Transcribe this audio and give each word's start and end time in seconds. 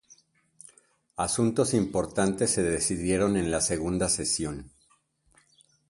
Asuntos 1.15 1.75
importantes 1.75 2.49
se 2.49 2.63
decidieron 2.63 3.37
en 3.37 3.51
la 3.51 3.61
segunda 3.61 4.09
sesión. 4.09 4.71